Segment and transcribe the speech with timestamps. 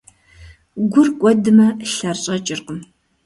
[0.91, 2.79] Гур кӀуэдмэ, лъэр щӀэкӀыркъым.